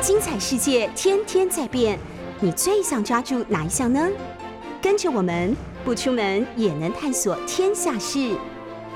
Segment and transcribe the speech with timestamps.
[0.00, 1.98] 精彩世界天天在变，
[2.40, 4.08] 你最想抓住哪一项呢？
[4.80, 8.36] 跟着我们不出门也能探索天下事，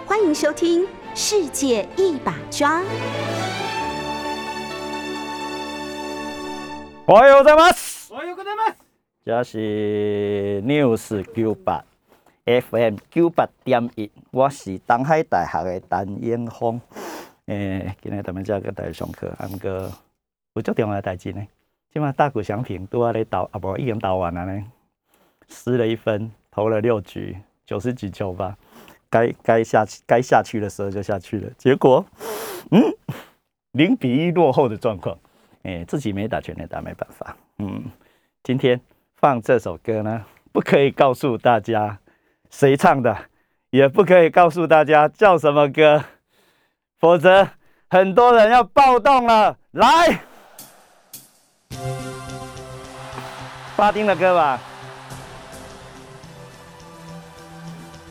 [0.07, 0.83] 欢迎收听《
[1.15, 2.81] 世界一把抓》。
[7.07, 8.13] おはようございます。
[8.13, 8.77] おはようございます。
[9.25, 11.85] 这是 News 九八
[12.45, 16.81] FM 九八点一，我是东海大学的陈英峰。
[17.47, 19.93] 诶、今日咱们这个大家上课，啊，毋过
[20.56, 21.46] 有足重要代志呢。
[21.94, 24.64] 即马大谷翔平拄啊咧投，啊无已经投完了呢，
[25.48, 28.58] 失了一分，投了六局，九十几球吧。
[29.10, 32.06] 该该下去该下去的时候就下去了，结果，
[32.72, 32.82] 嗯，
[33.72, 35.18] 零比一落后的状况。
[35.64, 37.36] 哎、自己没打全垒打没办法。
[37.58, 37.86] 嗯，
[38.44, 38.80] 今天
[39.16, 41.98] 放这首歌呢，不可以告诉大家
[42.50, 43.18] 谁唱的，
[43.72, 46.04] 也不可以告诉大家叫什么歌，
[47.00, 47.48] 否则
[47.90, 49.58] 很多人要暴动了。
[49.72, 50.22] 来，
[53.76, 54.60] 巴丁的歌吧。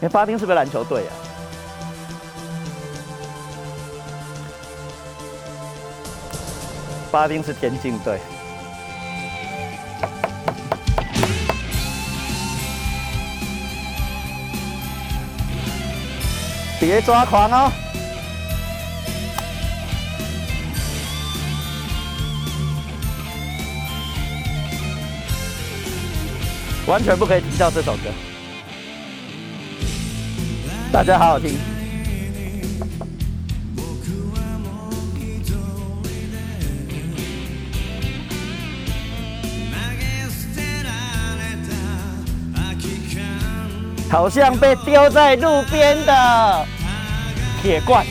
[0.03, 1.12] 哎，巴丁是不是篮球队啊？
[7.11, 8.19] 巴丁是田径队。
[16.81, 17.73] 别抓狂哦！
[26.87, 28.11] 完全不可以提到这首歌，
[30.93, 31.57] 大家好好听。
[44.11, 46.67] 好像被丢在路边的
[47.62, 48.07] 铁罐。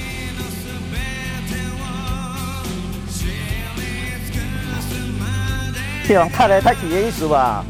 [6.05, 7.63] 这种太来太去的意思吧？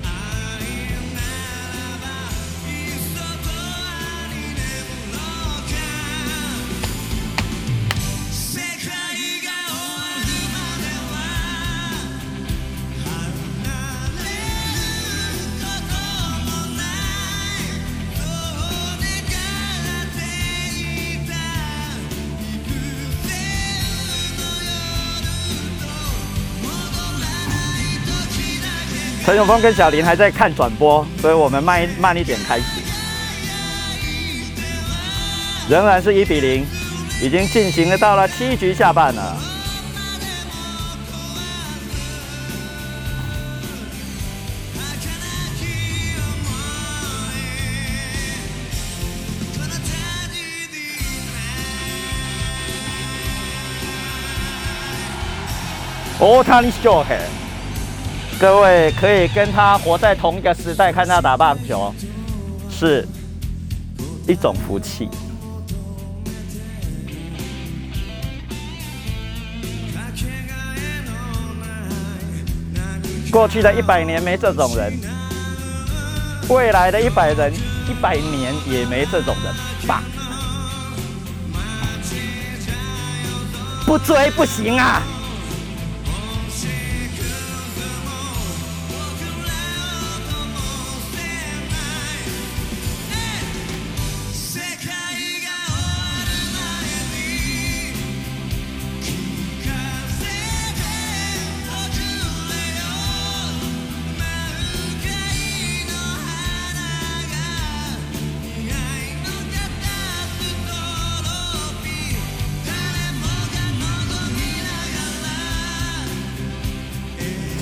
[29.33, 32.66] 陈永峰跟小林还在看转播，所以我们慢一慢一点开始。
[35.67, 36.63] 仍然是一比零，
[37.19, 39.35] 已经进行了到了七局下半了。
[56.19, 57.17] 哦，他你笑嘿！
[58.44, 61.96] 各位可以跟他活在同一个时代，看他打棒球，
[62.70, 63.08] 是
[64.28, 65.08] 一种福气。
[73.31, 74.92] 过去的一百年没这种人，
[76.50, 80.04] 未来的一百人、一百年也没这种人吧？
[83.86, 85.02] 不追不行啊！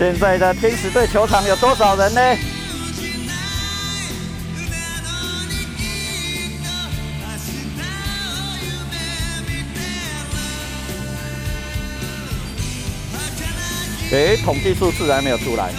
[0.01, 2.21] 现在的天使队球场有多少人呢？
[14.09, 15.71] 诶，统计数字还没有出来，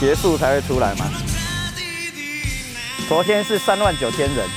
[0.00, 1.04] 结束才会出来嘛。
[3.06, 4.48] 昨天是三万九千人，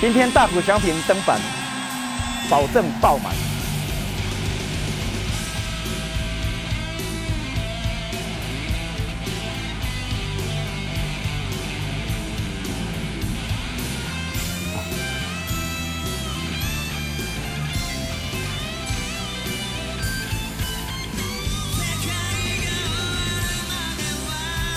[0.00, 1.38] 今天大谷翔平登板，
[2.48, 3.47] 保证爆满。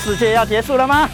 [0.03, 1.09] 世界要结束了吗？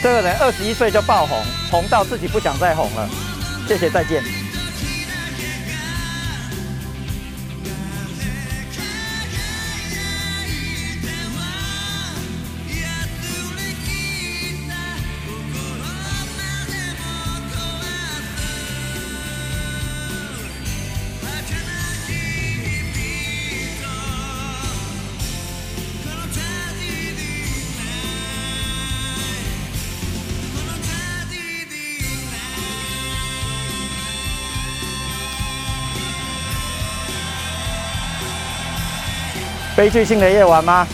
[0.00, 3.08] 这个人二十一岁就爆红，红到自己不想再红了。
[3.66, 4.37] 谢谢，再见。
[39.78, 40.84] 悲剧性的夜晚吗？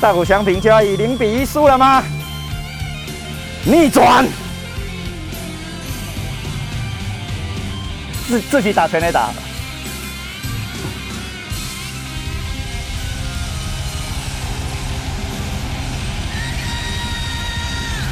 [0.00, 2.02] 大谷翔平就要以零比一输了吗？
[3.66, 4.26] 逆转，
[8.26, 9.28] 自自己打全垒打。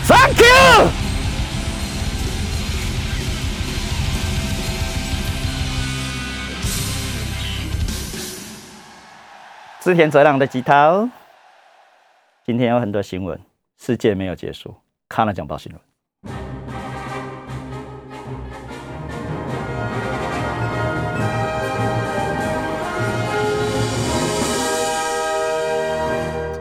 [0.07, 1.02] Thank you。
[9.83, 11.11] 织田哲郎的吉他哦。
[12.47, 13.37] 今天有很多新闻，
[13.81, 14.73] 世界没有结束。
[15.09, 15.81] 看了讲报新闻。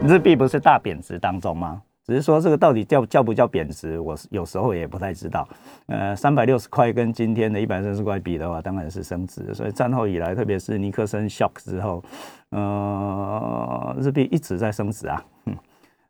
[0.04, 1.80] 日币不是大贬值当中吗？
[2.04, 5.48] 只是说这个到底叫叫不叫贬值，我有时候也不太知道。
[5.86, 9.54] 呃，三百六十块跟今天的一百三十块比的话，当然是升值。
[9.54, 12.02] 所以战后以来，特别是尼克森 shock 之后，
[12.50, 15.24] 呃，日币一直在升值啊。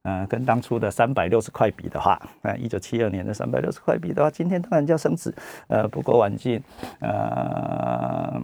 [0.04, 5.32] 嗯，跟当初的三百六十块比的话，呃，一九七二年的三百六十块比的话，今天当然叫升值。
[5.68, 6.60] 呃，不过晚近，
[7.00, 8.42] 呃，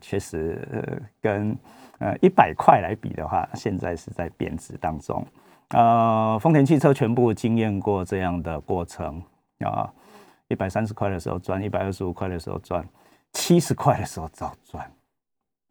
[0.00, 1.54] 确实跟
[1.98, 5.26] 呃一百块来比的话，现在是在贬值当中。
[5.68, 9.20] 呃，丰田汽车全部经验过这样的过程
[9.60, 9.90] 啊，
[10.48, 12.86] 一百三十块的时候赚，一百二十五块的时候赚，
[13.32, 14.88] 七十块的时候早赚，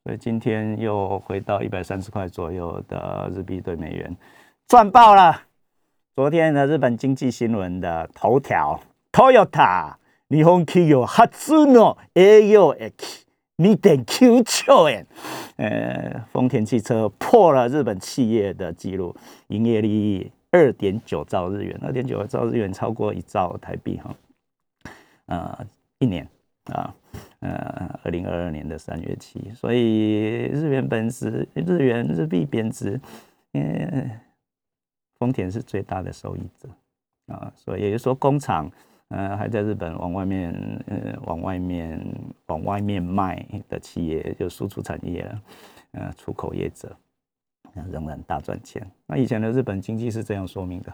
[0.04, 4.18] 所以今天又回到一百三十块左右的日币对美元，
[4.68, 5.44] 赚爆了。
[6.16, 8.80] 昨天的日本经济新闻的头条
[9.12, 9.94] ，Toyota
[10.28, 13.23] 日本企業初の営業益。
[13.56, 15.06] 你点 Q 九円，
[15.58, 19.16] 呃，丰田汽车破了日本企业的记录，
[19.48, 24.16] 营业利益二点九兆日元，二点九兆日元超过一兆台币哈，
[25.28, 25.68] 呃，
[26.00, 26.28] 一年
[26.66, 26.96] 啊，
[27.42, 33.00] 呃，二零二二年的三月起，所以日元本值，日元日币贬值，
[33.54, 34.20] 嗯，
[35.20, 36.68] 丰田是最大的受益者
[37.28, 38.72] 啊，所以也就是说工厂。
[39.14, 40.52] 呃，还在日本往外面，
[40.88, 42.04] 呃，往外面
[42.48, 45.42] 往外面卖的企业，就输出产业了，
[45.92, 46.96] 呃，出口业者
[47.92, 48.82] 仍然大赚钱。
[49.06, 50.94] 那以前的日本经济是这样说明的，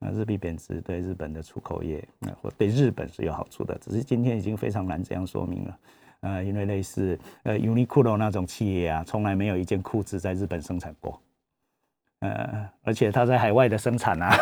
[0.00, 5.78] 呃，日币贬值对日本的出口业，呃，或对日本是有好处的，只是今天已经非常难这样说明了，
[6.20, 11.18] 呃，因为类似呃 Uniqlo 那种企业啊，从来没有一件裤子在日本生产过。
[12.24, 14.34] 呃，而且它在海外的生产啊，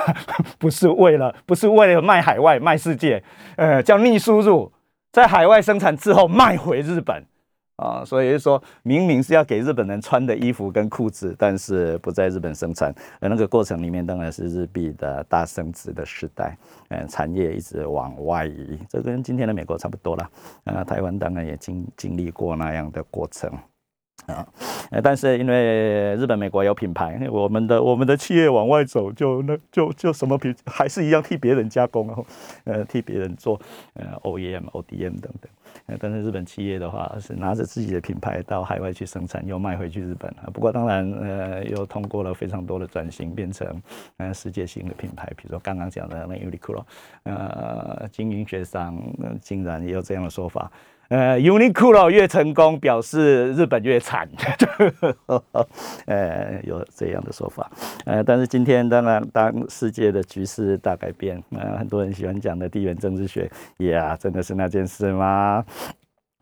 [0.56, 3.20] 不是为了不是为了卖海外卖世界，
[3.56, 4.70] 呃，叫逆输入，
[5.10, 7.24] 在海外生产之后卖回日本
[7.74, 16.56] 啊，所以就说明明是要给日本人穿的衣服跟裤子，但是不在日本生产，而那个过程里面当然是日币的大升值的时代，
[16.90, 20.30] 嗯，产业一直往外移，这跟今天的美国差不多了，
[20.64, 23.50] 呃，台湾当然也经经历过那样的过程。
[24.26, 24.46] 啊，
[24.90, 32.24] 呃，但是因为日本、美国有品牌，我们的我们的企业往外走，就那就就什么品还是一样替别人加工哦，
[32.64, 33.60] 呃，替别人做
[33.94, 35.50] 呃 OEM、ODM 等等。
[35.86, 40.46] 呃，但是日本企业的话是拿着自己的品牌到海外去生产，又卖回去日本啊。
[40.52, 43.82] 不过当然，呃，又通过了非常多的转型，变成
[44.18, 46.84] 呃世界性的品牌，比如说刚刚讲的那 Uniqlo，
[47.24, 48.96] 呃，经营学上
[49.40, 50.70] 竟然也有这样的说法。
[51.12, 54.26] 呃，Uniqlo 越成功，表示日本越惨，
[56.06, 57.70] 呃，有这样的说法。
[58.06, 65.62] 呃，但是今天当然，当世界的局势大改变，呃，很多人喜欢讲的地缘政治学，呀，真的是那件事吗？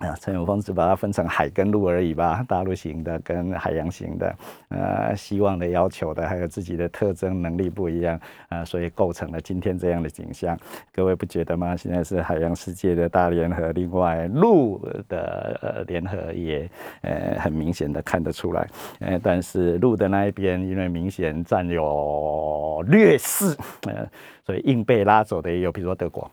[0.00, 4.34] 啊，陈永峰只把它分成海跟陆而已吧，大陆型的跟海洋型的，
[4.70, 10.58] 呃，希望的要求的，还有自己的特征能力不一样，啊，所以构成了今天这样的景象。
[10.90, 11.76] 各位不觉得吗？
[11.76, 16.66] 现在是海洋世界的大联合，另外陆的呃联合也
[17.02, 18.66] 呃很明显的看得出来，
[19.00, 24.08] 呃，但是陆的那一边因为明显占有劣势，呃，
[24.46, 26.30] 所以硬被拉走的也有，比如说德国。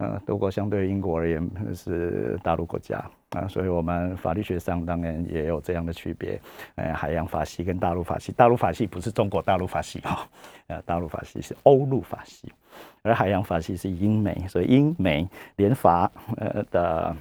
[0.00, 6.40] 呃，德国相对英国而言是大陆国家啊，所以我们法律学上当然也有这样的区别。
[6.76, 10.26] 呃，海洋法系跟大陆法系，大陆法系不是中国大陆法系哈，
[10.68, 12.50] 呃，大陆法系是欧陆法系，
[13.02, 17.14] 而海洋法系是英美，所以英美联法呃的。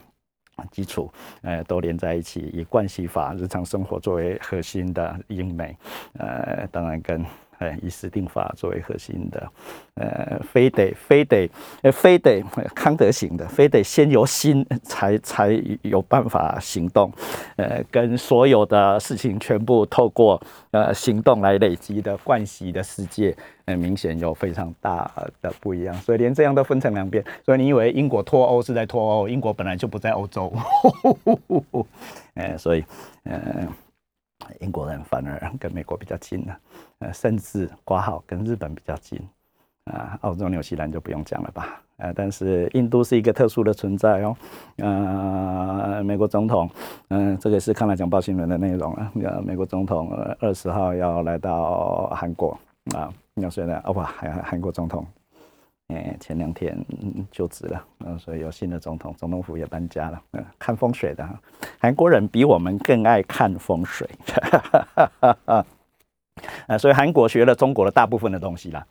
[0.71, 1.09] 基础，
[1.41, 5.73] 呃，都连在一起，以惯系法日常生活作为核心的英美，
[6.17, 7.25] 呃，当然跟。
[7.59, 9.51] 哎，以死定法作为核心的，
[9.95, 11.49] 呃，非得非得，
[11.81, 12.41] 呃，非得
[12.73, 17.11] 康德型的，非得先由心才才有办法行动，
[17.57, 23.35] 呃，跟所有的事情全部透过呃行动来累积的惯习的世界，
[23.65, 25.11] 呃，明显有非常大
[25.41, 25.93] 的不一样。
[25.95, 27.21] 所以连这样都分成两边。
[27.45, 29.27] 所以你以为英国脱欧是在脱欧？
[29.27, 30.53] 英国本来就不在欧洲。
[32.35, 32.85] 呃，所以，
[33.25, 33.67] 呃。
[34.61, 36.57] 英国人反而跟美国比较近了，
[36.99, 39.19] 呃，甚至挂号跟日本比较近，
[39.85, 44.37] 啊，澳洲、纽西兰就不用讲了吧，呃，但是印度是一个特殊的存在哦，
[44.77, 46.69] 呃，美国总统，
[47.07, 52.57] 嗯，这个是看了讲报新闻的内容了，呃，美国总统二十号要来到韩国
[52.93, 55.05] 啊，那所以呢，哦不，还韩国总统。
[55.87, 56.77] 哎，前两天
[57.31, 61.27] 就职了，嗯，所以有新的总统，总统府也搬家了，嗯，看风水的，
[61.79, 64.07] 韩国人比我们更爱看风水，
[66.67, 68.85] 啊，所以韩国学了中国的大部分的东西啦，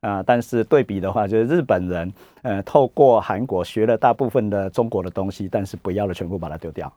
[0.00, 2.12] 啊，但是对比的话，就是日本人，
[2.42, 6.92] 呃，透过韩国学了大部分的中国的东西，但是不要了，全部把它丢掉，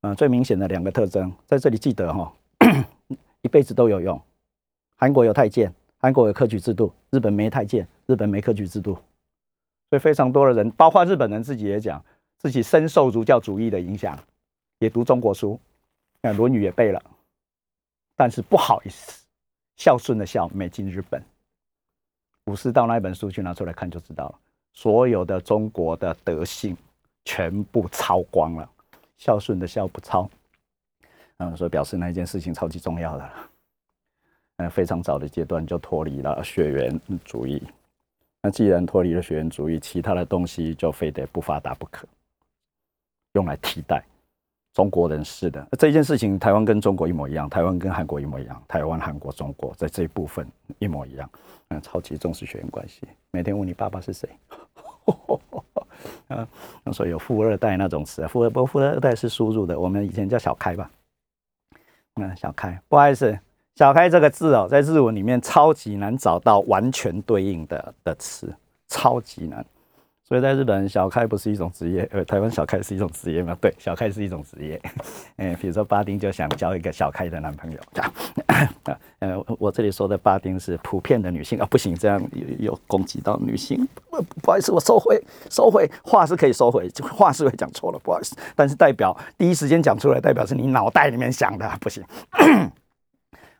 [0.00, 2.32] 啊，最明显的两个特征在这里记得哈，
[3.42, 4.20] 一辈子都有用，
[4.96, 5.72] 韩国有太监。
[5.96, 8.92] 韩国有科举制度，日本没太监，日本没科举制度，
[9.88, 12.04] 所以非常多的人，包括日本人自己也讲，
[12.36, 14.14] 自己深受儒教主义的影响，
[14.80, 15.58] 也读中国书，
[16.20, 17.02] 那《论语》也背了，
[18.16, 19.24] 但是不好意思，
[19.76, 21.22] 孝顺的孝没进日本。
[22.46, 24.38] 武士道那一本书去拿出来看就知道了，
[24.72, 26.76] 所有的中国的德性
[27.24, 28.70] 全部抄光了，
[29.16, 30.28] 孝顺的孝不抄，
[31.38, 33.30] 嗯，所以表示那件事情超级重要的。
[34.58, 37.62] 嗯，非常早的阶段就脱离了血缘主义。
[38.42, 42.06] 那既然脱离了血缘主义，其他的东西就非得不发达不可，
[43.32, 44.04] 用来替代
[44.74, 46.38] 中国人士的这件事情。
[46.38, 50.46] 台湾跟中国一模一样，台湾跟韩国一模一样，台湾、韩国、中国在这一部分
[50.78, 51.30] 一模一样。
[51.68, 53.00] 嗯，超级重视血缘关系。
[53.30, 54.28] 每天问你爸爸是谁？
[56.28, 56.46] 啊，
[56.92, 60.90] 所以有富二代那种词，富二不富二代是输入的，我们以前叫小开吧。
[62.16, 63.38] 嗯，小开，不好意思。
[63.76, 68.54] 小开这个字哦，在日文里面超级难找到完全对应的的词，
[68.88, 69.64] 超级难。
[70.26, 73.54] 所以在日本，小开不是一种职业，呃，台湾小开是一种职业吗？
[73.60, 74.80] 对，小开是一种职业。
[75.36, 78.12] 嗯，比如说巴丁就想交一个小开的男朋友，这样。
[79.18, 83.86] 呃，我这里说的巴丁是普遍的女性啊，不行，这样有有攻击到女性。
[84.10, 88.34] 不好意思，我收回，收回话是可以收回，话是会讲错了，不好意思。
[88.56, 92.02] 但是代表第一时间讲出来，代表是你脑袋里面想的，不行。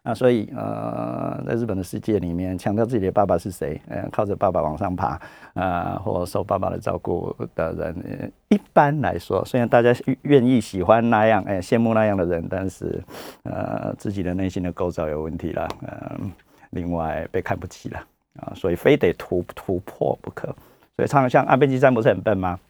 [0.04, 5.18] 啊，所以呃，在日本的世界里面，强调自己的爸爸是谁，嗯，靠着爸爸往上爬，
[5.54, 13.02] 啊，或受爸爸的照顾的人，一般来说，虽然大家愿意喜欢那样，哎，羡慕那样的人，但是，
[13.44, 16.30] 呃，自己的内心的构造有问题了，嗯，
[16.70, 17.98] 另外被看不起了，
[18.40, 20.54] 啊，所以非得突突破不可。
[20.96, 22.60] 所以唱像安倍晋三不是很笨吗？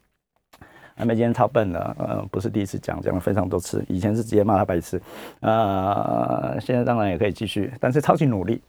[0.96, 3.84] 阿妹今天超笨的，呃，不是第一次讲，讲了非常多次。
[3.88, 5.00] 以前是直接骂他白痴，
[5.40, 8.62] 呃，现在当然也可以继续，但是超级努力。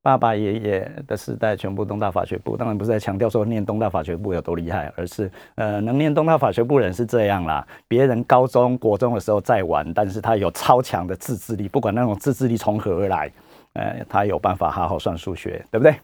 [0.00, 7.66] 爸爸爷爷的时代全部东大法学部，当然不是在强调说念东大法学部有多厉害，而是呃，能念东大法学部人是这样啦。
[7.88, 13.30] 别人高中国中的时候在玩，但是他有超强的自制力，不管那种自制力从何而来，
[13.74, 15.94] 呃，他有办法好好算数学，对不对？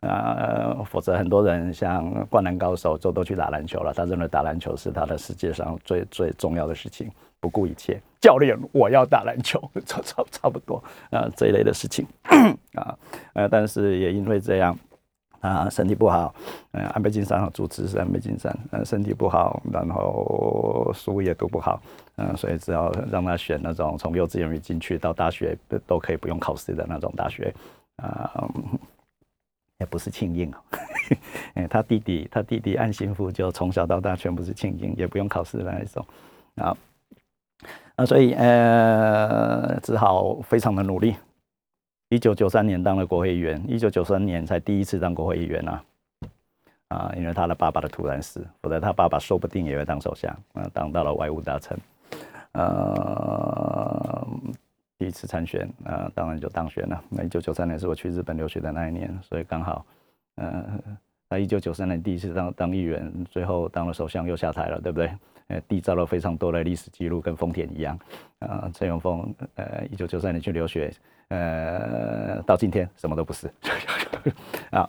[0.00, 3.92] 呃，否则很多人像灌篮高手，就都去打篮球了。
[3.92, 8.00] 他认为打篮球是他的世界上最最重要的事情，不顾一切。
[8.20, 12.06] 教练，我要打篮球， 差差差不多啊这一类的事情
[12.74, 12.96] 啊。
[13.32, 14.78] 呃，但是也因为这样，
[15.40, 16.32] 啊，身体不好。
[16.72, 21.80] 嗯，安倍晋三主持是安倍晋三，呃，身体不好，然后书也读不好，
[22.16, 27.52] 嗯，所以只要让他选那种从幼稚园里进去到大学都可以不用考试的那种大学
[27.96, 28.48] 啊。
[29.78, 30.58] 也不是庆应哦，
[31.54, 36.04] 哎，他弟弟，他弟弟岸信夫就从小到大全部是庆应，也不用考试的那一种，
[36.56, 36.76] 啊，
[37.94, 41.14] 啊，所以呃，只好非常的努力。
[42.08, 45.84] 一九九三年当了国会议员，一九九三年才第一次当国会议员啊，
[46.88, 51.78] 啊，因为他的爸爸的突然死，否则他爸爸说不定也会当首相，啊，当到了外务大臣，
[52.52, 54.26] 呃。
[54.98, 57.02] 第一次参选，呃，当然就当选了。
[57.08, 59.86] 那一九九三年是我去日本留学的那一年，所以刚好，
[60.34, 60.64] 呃，
[61.28, 65.10] 他一九九三年第一次当当议员，最后当了首相又下台了，对不对？
[65.46, 67.98] 呃，缔造了非常多的历史记录，跟丰田一样。
[68.40, 70.92] 啊，陈永丰，呃，一九九三年去留学，
[71.28, 73.50] 呃，到今天什么都不是。
[74.70, 74.86] 啊，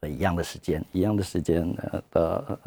[0.00, 1.66] 所以一样的时间，一样的时间
[2.10, 2.58] 的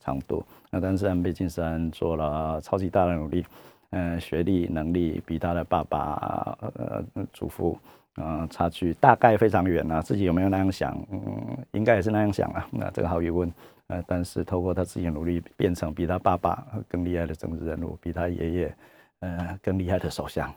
[0.00, 0.42] 长度。
[0.70, 3.44] 那但是安倍晋三做了超级大的努力，
[3.90, 7.78] 嗯，学历能力比他的爸爸、呃祖父。
[8.16, 10.98] 啊，差距大概非常远啊，自己有没有那样想？
[11.12, 12.66] 嗯，应该也是那样想啊。
[12.70, 13.52] 那这个毫无疑问，
[13.88, 18.76] 呃，但是透过他自己的努力，变成比他爸爸更厉害的政治人物，比他爷爷
[19.20, 20.50] 呃更厉害的首相，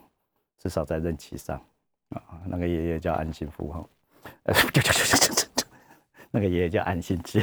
[0.58, 1.60] 至少在任期上
[2.08, 2.22] 啊。
[2.46, 3.84] 那个爷爷叫安信夫哈，
[4.44, 4.54] 呃，
[6.32, 7.42] 那个爷爷叫安信介。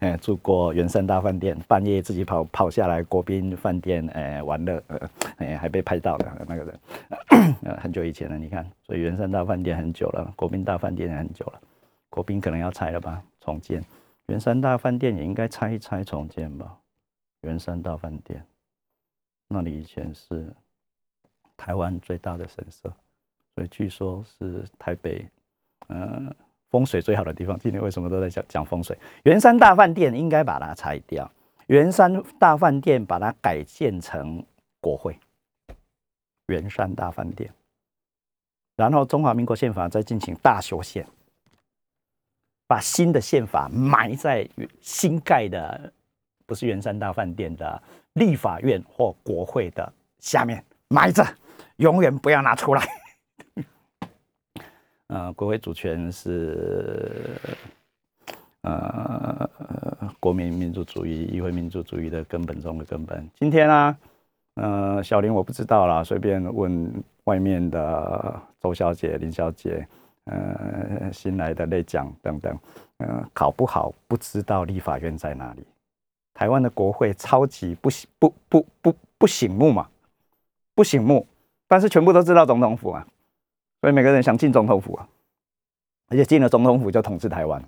[0.00, 11.60] 呃， 住过圆山大饭店，半夜自己跑跑下来国宾饭店，呃，玩乐，呃，哎，还被拍到的那个人，很久以前了，你看，所以圆山大饭店很久了，国宾大饭店也很久了，
[12.08, 13.84] 国宾可能要拆了吧，重建，
[14.26, 16.76] 圆山大饭店也应该拆一拆重建吧，
[17.42, 18.44] 圆山大饭店，
[19.48, 20.52] 那里以前是
[21.56, 22.92] 台湾最大的神社，
[23.54, 25.26] 所以据说是台北，
[25.88, 26.34] 嗯。
[26.70, 28.96] 风水最好的地方，今天为什么都在讲讲风水？
[29.24, 31.30] 圆山大饭店应该把它拆掉，
[31.66, 34.44] 圆山大饭店把它改建成
[34.80, 35.18] 国会，
[36.46, 37.52] 圆山大饭店，
[38.76, 41.04] 然后中华民国宪法再进行大修宪，
[42.68, 44.48] 把新的宪法埋在
[44.80, 45.92] 新盖的
[46.46, 51.26] 不是圆山大饭店的立法院或国会的下面埋着，
[51.78, 52.99] 永远不要拿出来。
[55.10, 57.36] 呃，国会主权是
[58.60, 59.50] 呃
[60.20, 63.28] 国民民主主义、议会民主主义的根本中的根本。
[63.34, 63.98] 今天呢，
[64.54, 69.84] 呃，小林我不知道啦，随便问外面的周小姐、林小姐，
[70.26, 72.56] 呃，新来的内讲等等，
[72.98, 75.64] 呃，考不好不知道立法院在哪里。
[76.34, 79.88] 台湾的国会超级不醒不不不不醒目嘛，
[80.72, 81.26] 不醒目，
[81.66, 83.04] 但是全部都知道总统府啊。
[83.80, 85.08] 所以每个人想进总统府啊，
[86.08, 87.62] 而且进了总统府就统治台湾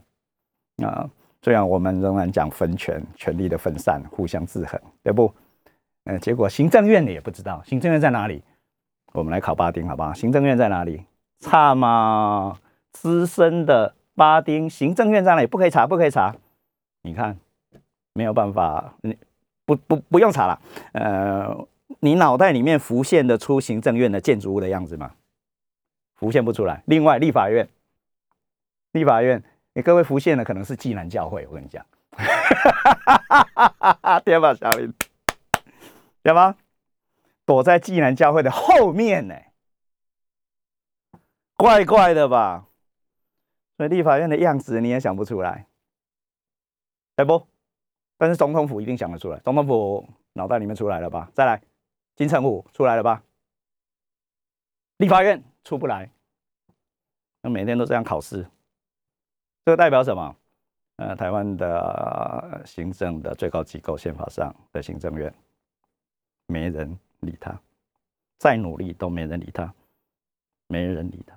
[0.84, 1.08] 啊。
[1.40, 5.32] 虽然我们仍然讲分权、权力的分散、互相制衡，对不？
[6.04, 8.42] 呃，结果行政院你也不知道行政院在哪里。
[9.12, 10.12] 我们来考巴丁，好不好？
[10.14, 11.04] 行政院在哪里？
[11.40, 12.58] 差吗？
[12.92, 15.46] 资深的巴丁，行政院在哪里？
[15.46, 16.34] 不可以查，不可以查。
[17.02, 17.36] 你看，
[18.14, 19.16] 没有办法，你
[19.64, 20.60] 不不不用查了。
[20.92, 21.66] 呃，
[22.00, 25.10] 你脑袋里面浮现的出行政院的建筑物的样子吗？
[26.22, 26.84] 浮现不出来。
[26.86, 27.68] 另外，立法院，
[28.92, 31.44] 立法院，你各位浮现的可能是济南教会。
[31.48, 31.84] 我跟你讲，
[34.24, 34.94] 对吧，小林？
[36.22, 36.56] 对吧？
[37.44, 39.34] 躲在济南教会的后面呢，
[41.56, 42.68] 怪怪的吧？
[43.76, 45.66] 所以立法院的样子你也想不出来，
[47.16, 47.48] 对不？
[48.16, 49.40] 但是总统府一定想得出来。
[49.40, 51.32] 总统府脑袋里面出来了吧？
[51.34, 51.60] 再来，
[52.14, 53.24] 金城武出来了吧？
[54.98, 55.42] 立法院。
[55.64, 56.10] 出不来，
[57.40, 58.46] 那每天都这样考试，
[59.64, 60.36] 这代表什么？
[60.96, 65.32] 呃，台湾的行政的最高机构，宪法上的行政院，
[66.46, 67.58] 没人理他，
[68.38, 69.72] 再努力都没人理他，
[70.66, 71.34] 没人理他。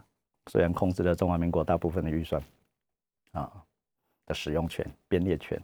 [0.47, 2.43] 虽然控制了中华民国大部分的预算，
[3.31, 3.49] 啊
[4.25, 5.59] 的使用权、编列权，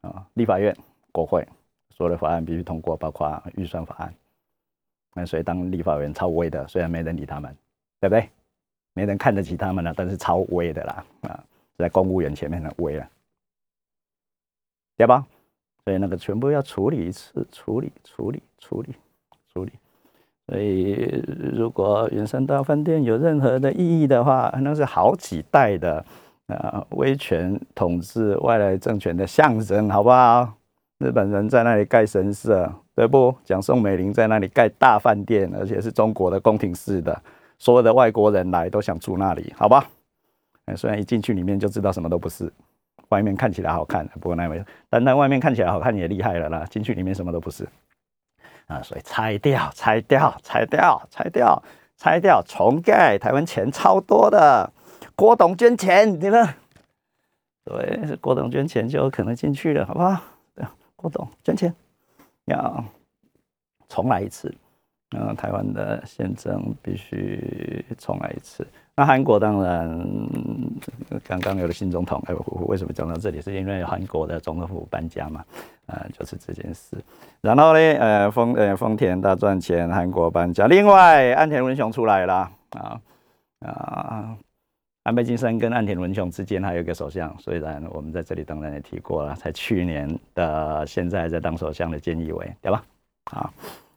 [0.00, 0.76] 啊，立法院、
[1.12, 1.46] 国会
[1.90, 4.14] 所有的法案必须通过，包括预算法案。
[5.14, 7.56] 那所以当立法院超威的，虽然没人理他们。
[8.00, 8.28] 对不对？
[8.94, 11.44] 没人看得起他们了，但是超威的啦啊，
[11.78, 13.08] 在公务员前面的威了，
[14.96, 15.24] 对吧？
[15.84, 18.94] 所以那个全部要处理一次，处理、处理、处理、
[19.52, 19.72] 处理。
[20.48, 26.04] 所以如果原山大饭店有任何的意义的话，那是好几代的
[26.48, 30.52] 啊威权统治外来政权的象征，好不好？
[30.98, 33.32] 日本人在那里盖神社，对不？
[33.44, 37.22] 蒋宋美龄在那里盖大饭店，而且是中国的宫廷式的。
[37.60, 39.86] 所有的外国人来都想住那里，好吧？
[40.64, 42.52] 哎，虽然一进去里面就知道什么都不是，
[43.10, 46.64] 外面看起来好看，不过那位，但那外面看起来好看也厉害了啦。
[46.70, 47.68] 进去里面什么都不是
[48.66, 51.62] 啊，所以拆掉，拆掉，拆掉，拆掉，
[51.96, 53.18] 拆掉，重盖。
[53.18, 54.72] 台湾钱超多的，
[55.14, 56.48] 郭董捐钱，你们
[57.64, 60.18] 对，郭董捐钱就有可能进去了，好不好？
[60.54, 60.64] 对，
[60.96, 61.74] 郭董捐钱，
[62.46, 62.82] 要
[63.88, 64.54] 重来一次。
[65.12, 68.66] 嗯，台湾的宪政必须重来一次。
[68.94, 70.06] 那韩国当然
[71.24, 72.34] 刚刚有了新总统，哎，
[72.66, 73.40] 为什么讲到这里？
[73.40, 75.44] 是因为韩国的总统府搬家嘛？
[75.86, 76.96] 啊，就是这件事。
[77.40, 80.66] 然后呢，呃，丰呃丰田大赚钱，韩国搬家。
[80.66, 83.00] 另外，安田文雄出来了啊
[83.60, 84.36] 啊，
[85.02, 92.84] 安倍晋三跟岸田文雄之间还有一个首相，虽然我们在这里当然也提过了，才去年的现在在当首相的菅义伟，对吧？
[93.32, 93.50] 啊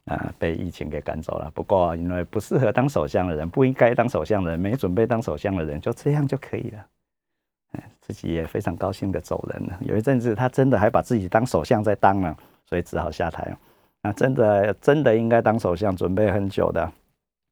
[0.05, 1.51] 啊，被疫情给赶走了。
[1.53, 6.85] 不过因为不适合当首相的人，不应该当首相的人，没准备当首相的人，就这样就可以了。
[8.01, 9.77] 自己也非常高兴的走人了。
[9.81, 12.35] 有一阵子他真的还把自己当首相在当呢，
[12.65, 13.57] 所以只好下台了。
[14.01, 16.91] 那真的真的应该当首相，准备很久的。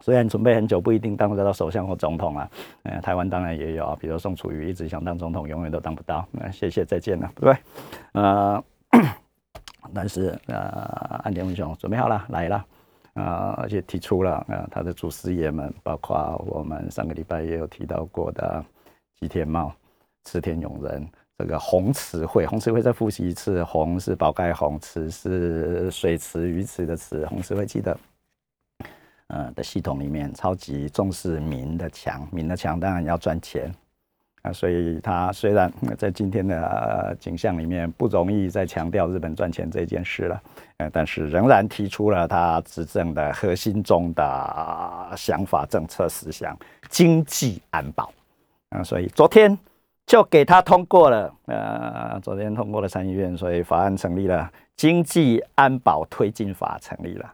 [0.03, 2.49] 虽然准备很久不一定当得到首相或总统啊，
[2.83, 6.27] 呃，台湾当然也有啊，比如宋楚瑜一直想当总统，永远都当不到。
[6.31, 7.57] 那谢谢再见了，对不对？
[8.13, 8.63] 呃，
[9.93, 10.59] 但是呃，
[11.23, 12.65] 安田文雄准备好了，来了，
[13.13, 18.63] 啊，而且提出了啊，他的祖师爷们，包括我们上个礼拜也有提到过的
[19.19, 19.73] 吉田茂、
[20.25, 27.97] 池田勇人，这个红池会，红池会再复习一次，红是宝盖红，池是水池鱼池的池，红池会记得。
[29.33, 33.73] 呃的系统里面，超级重视民的强，民的强当然要赚钱
[34.43, 40.41] 啊，所以他虽然在今天的景象里面不容易再强调日本赚钱这件事了，
[40.77, 46.57] 呃，但是仍然提出了他执政的核心中的想法、政策思想——
[46.89, 48.11] 经济安保
[48.69, 49.55] 啊，所以昨天
[50.07, 57.31] 就给他通过了，呃，昨天通过了参议院，所以法案成立了，经济安保推进法成立了。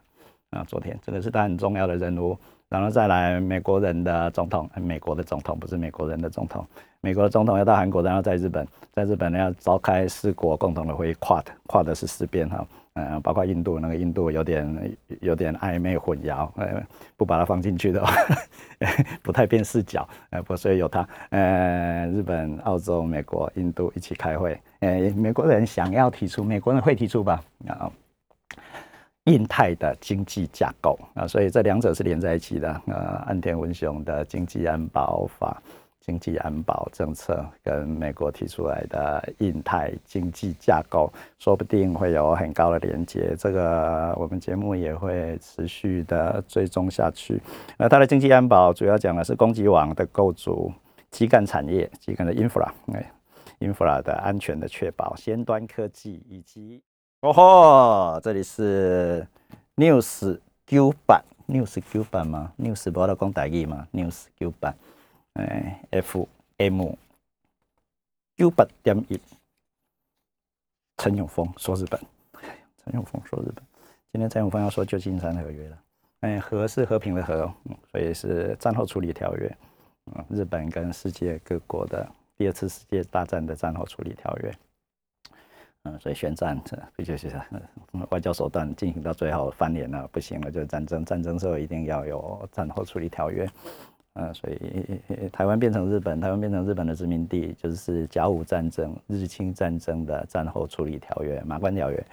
[0.50, 2.38] 啊，昨天这个是他很重要的任务，
[2.70, 6.66] 然后再来美国人的总统，美国的总统不是美国人的总统，
[7.02, 16.50] 美国总统要到韩国，然后在日本，在日本呢要召开四国共同的会议，跨的跨的是四边哈，嗯，包括印度，那个印度有点有点暧昧混淆，
[17.16, 18.14] 不把它放进去的话，
[19.22, 27.92] 不太变视角，呃，不所以有他，呃，日本、澳洲、美国、印度一起开会，呃，美国人想要提出，美国人会提出吧，啊。
[29.26, 32.82] 印太的经济架构啊，所以这两者是连在一起的。
[32.86, 32.96] 呃，
[33.28, 35.62] 岸田文雄的经济安保法、
[36.08, 43.36] 经济安保政策，跟美国提出来的印太经济架构，说不定会有很高的连接。
[43.38, 47.42] 这个我们节目也会持续的追踪下去。
[47.78, 50.72] 那它的经济安保主要讲的是供给网的构筑、
[51.12, 53.12] 基干产业、基干的 infra，哎
[53.60, 56.82] ，infra 的安全的确保、先端科技以及。
[57.20, 59.28] 哦吼，这里是
[59.76, 64.74] News 九版，News 九版吗？News 不要讲台语吗？News 九版，
[65.38, 66.94] 哎，FM
[68.36, 69.22] 九八点一。
[70.98, 72.02] 陈永峰说日本，
[72.84, 73.64] 陈永峰说日本。
[74.12, 75.78] 今天陈永峰要说旧金山合约了，
[76.22, 77.54] 哎，和是和平的和，
[77.92, 79.58] 所以是战后处理条约。
[80.28, 84.52] 日本跟世界各国的第二次世界大战的战后处理条约。
[85.84, 87.32] 嗯，所以宣战，这不就是
[88.10, 91.06] 外交手段进行到最后翻脸了，不行了，就是战争。
[91.06, 93.48] 战争时候一定要有战后处理条约。
[94.20, 102.06] 嗯，所以台湾变成日本，台湾变成日本的殖民地，就是甲午战争、日清战争的战后处理条约——马关条约，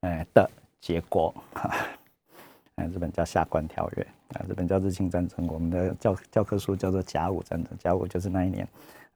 [0.00, 1.34] 哎的结果。
[2.76, 5.46] 哎， 日本叫下关条约，啊，日本叫日清战争。
[5.48, 8.66] 我们的教教科书叫做甲午战争，甲午就是那一年，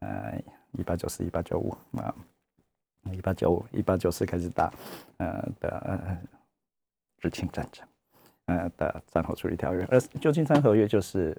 [0.00, 0.38] 呃，
[0.72, 2.14] 一八九四、一八九五啊。
[3.12, 4.72] 一八九五、一八九四开始打，
[5.18, 6.18] 呃的呃
[7.20, 7.86] 日清战争，
[8.46, 11.36] 呃的战后处理条约，而旧金山合约就是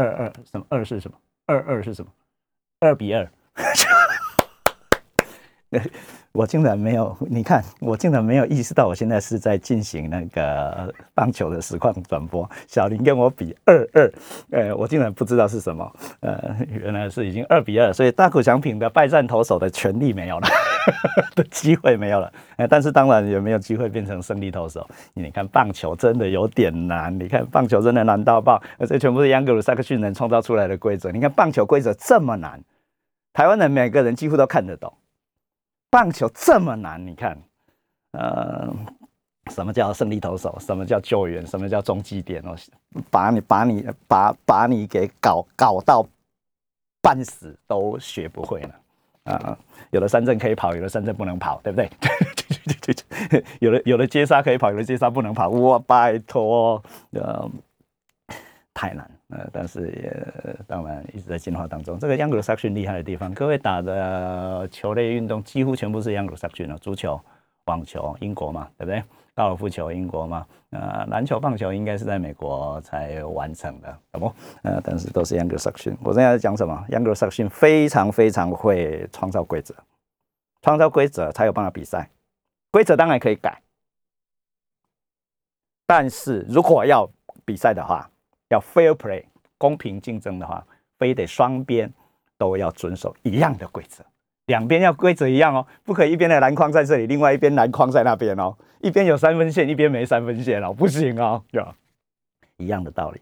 [0.00, 2.10] 二二什么二是什么二二是什么
[2.80, 3.30] 二比二。
[6.32, 12.48] 我竟然没有，你看，我竟然没有意识到，我现在是在进行那个棒球的实况转播。
[12.66, 14.12] 小林跟我比二二，
[14.50, 20.48] 呃，我竟然不知道是什么，呃，原来是已经二比二，所以大谷翔平的败战投手的权利没有了，
[21.34, 24.88] 的机会没有了，哎，但是当然也没有机会变成胜利投手。
[25.14, 31.10] 你看棒球真的有点难，你看棒球真的难到爆，而且全部是央格鲁萨克逊人创造出来的规则。
[31.10, 32.62] 你看棒球规则这么难，
[33.32, 34.92] 台湾人每个人几乎都看得懂。
[35.90, 37.36] 棒球这么难，你看，
[38.12, 38.72] 呃，
[39.50, 40.56] 什么叫胜利投手？
[40.60, 41.44] 什么叫救援？
[41.46, 42.40] 什么叫中继点？
[42.44, 42.56] 哦，
[43.10, 46.06] 把你把你把把你给搞搞到
[47.02, 48.79] 半死都学不会了
[49.24, 49.56] 啊！
[49.90, 51.88] 有的三镇可以跑，有的三镇不能跑，对不对？
[52.00, 55.48] 对对对对对，有的有的接杀可以跑，有的接杀不能跑。
[55.50, 57.50] 哇拜托，呃，
[58.72, 59.10] 太难。
[59.28, 61.98] 呃，但是也当然一直在进化当中。
[61.98, 67.20] 这个 Young Section 厉害的地方，各位打的球类运动几乎全部是 Young Section 足球、
[67.70, 69.02] 网球，英国嘛，对不对？
[69.32, 70.44] 高尔夫球，英国嘛。
[70.70, 74.34] 呃，篮球、棒球应该是在美国才完成的，懂不？
[74.62, 75.96] 呃，但是都是 Younger Section。
[76.02, 79.72] 我现在在讲什么？Younger Section 非常非常会创造规则，
[80.62, 82.10] 创造规则才有办法比赛。
[82.72, 83.62] 规则当然可以改，
[85.86, 87.08] 但是如果要
[87.44, 88.10] 比赛的话，
[88.48, 89.24] 要 fair play
[89.58, 90.64] 公平竞争的话
[90.98, 91.92] 非得双边
[92.36, 94.04] 都要遵守一样的规则，
[94.46, 101.42] 两边要规则一样哦，不可以一边的篮筐在这里，另外一边篮筐在那边哦，一边有三分线，一边没三分线哦，不行哦，
[102.56, 103.20] 一样的道理。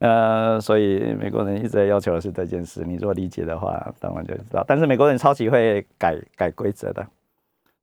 [0.00, 4.64] 呃，所以美国人一直在要求的是这件事，你如果理解的话，当然就知道。
[4.66, 7.02] 但是美国人超级会改改规则的，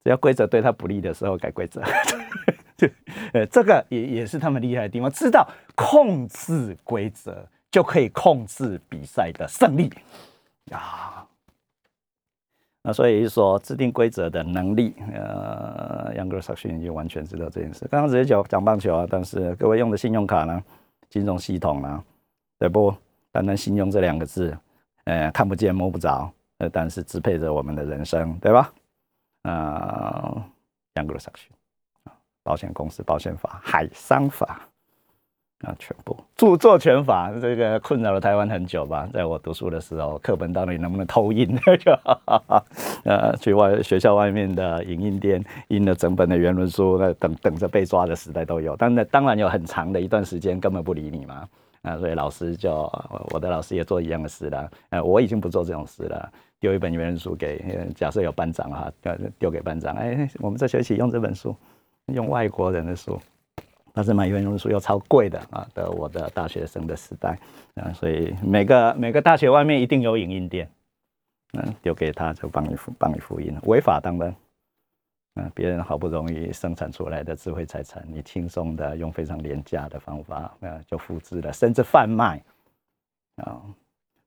[0.04, 1.82] 只要规则对他不利的时候改规则。
[3.34, 9.90] 呃，这个也也是他们厉害的地方，知道控制规则就可以控制比赛的胜利
[10.72, 11.26] 啊。
[12.86, 17.88] 那所以说制定规则的能力，呃，，Younger s e c t i o n 已经完全知道这件事。
[17.90, 20.62] 刚刚直接讲讲棒球啊，但是各位用的信用卡呢，
[21.10, 22.04] 金融系统呢，
[22.60, 22.94] 对不？
[23.32, 24.56] 单单信用这两个字，
[25.06, 28.72] 呃，看不见摸不着，呃，但是支配着我们的人生，对吧？
[29.44, 30.46] 啊，
[30.96, 31.50] 杨格萨逊。
[32.44, 34.68] 保险公司、保险法、海商法
[35.64, 39.08] 啊，全部著作权法，这个困扰了台湾很久吧？
[39.14, 41.58] 在我读书的时候，课本到底能不能偷印？
[43.06, 48.76] 呃，去外学校外面的影印店印了整本的原文书，那等等着被抓的时代都有。
[48.76, 51.48] 但那当然有很长的一段时间根本不理你嘛。
[51.84, 52.92] 啊，所以老师就
[53.32, 54.70] 我的老师也做一样的事了。
[54.90, 58.92] 呃，我已经不做这种事了，丢一本原文书给假设有班长哈，
[59.40, 61.56] 丢给班长，哎，我们这学期用这本书。
[62.08, 63.18] 用外国人的书，
[63.96, 65.68] 但是买原文书又超贵的啊！
[65.76, 67.38] 的我的大学生的时代
[67.76, 70.68] 啊，所以每个每个大学外面一定有影印店，
[71.54, 74.36] 嗯，丢给他就帮你复帮你复印，违法当然，
[75.36, 82.42] 嗯，别人好不容易生产出来的智慧财产，你轻松的用非常廉价的方法啊就复制了，甚至贩卖
[83.38, 83.62] 啊，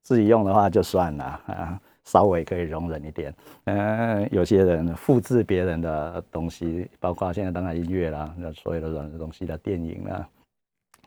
[0.03, 1.81] 自己用的话就算了啊。
[2.07, 10.29] 稍微可以容忍一点，嗯，有些人复制别人的东西，包括现在当然音乐啦，那所有的软的东西的电影啊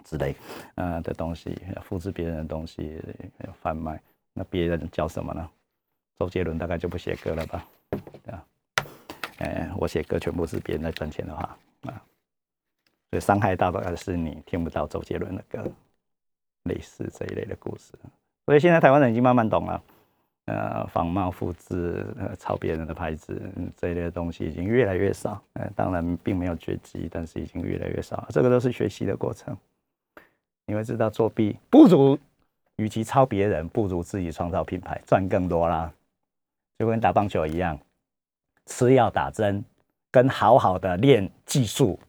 [0.03, 0.35] 之类，
[0.75, 3.01] 呃的东西，复制别人的东西
[3.61, 3.99] 贩卖，
[4.33, 5.49] 那别人叫什么呢？
[6.19, 7.65] 周杰伦大概就不写歌了吧？
[8.27, 8.45] 啊，
[9.37, 11.95] 哎，我写歌全部是别人在赚钱的话啊，
[13.09, 15.63] 所以伤害到的是你听不到周杰伦的歌，
[16.63, 17.93] 类似这一类的故事，
[18.45, 19.81] 所以现在台湾人已经慢慢懂了。
[20.49, 23.39] 呃，仿冒、复制、呃，抄别人的牌子
[23.77, 25.39] 这一类的东西已经越来越少。
[25.53, 28.25] 呃，当然并没有绝迹，但是已经越来越少。
[28.29, 29.55] 这个都是学习的过程。
[30.65, 32.17] 你会知道，作弊不如，
[32.77, 35.91] 与其抄别人，不如自己创造品牌，赚更多啦。
[36.79, 37.77] 就跟打棒球一样，
[38.65, 39.63] 吃药打针，
[40.09, 41.99] 跟好好的练技术，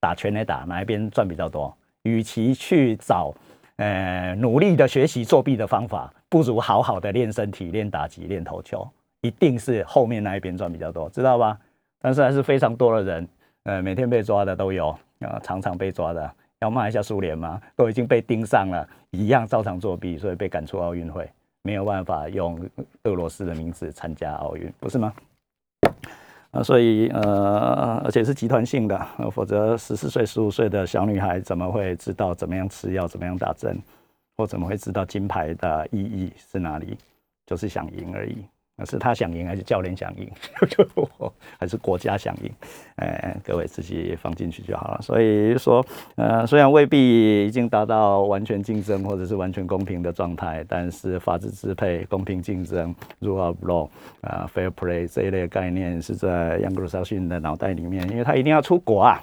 [0.00, 1.74] 打拳来打，哪一边赚比较多？
[2.02, 3.34] 与其去找，
[3.76, 6.12] 呃，努力的学习作弊的方法。
[6.28, 8.86] 不如好好的练身体、练打击、练投球，
[9.20, 11.56] 一定是后面那一边赚比较多，知道吧？
[12.00, 13.28] 但是还是非常多的人，
[13.62, 14.88] 呃，每天被抓的都有
[15.20, 17.60] 啊，常常被抓的，要骂一下苏联吗？
[17.76, 21.30] 都已经被盯上了，一样照常作弊，所以被赶出奥运会，
[21.62, 22.60] 没有办法用
[23.04, 25.12] 俄罗斯的名字参加奥运，不是吗？
[26.56, 33.78] 啊，所以呃，而且是集团性的，否则十四岁、十五岁的小女孩怎么会知道怎么样吃药、怎么样打针？
[34.38, 36.96] 或怎么会知道金牌的意义是哪里？
[37.46, 38.38] 就是想赢而已。
[38.78, 40.30] 那是他想赢，还是教练想赢？
[41.58, 42.52] 还是国家想赢？
[42.96, 45.00] 哎，各位自己放进去就好了。
[45.00, 45.82] 所以说，
[46.16, 53.88] 呃，虽然未必已经达到完全竞争或者是完全公平的状态，但是法治支配、公平竞争、rule of law
[54.20, 59.22] 啊，fair play 这一类概念是在杨格鲁逊的脑袋里面，因为他一定要出国啊。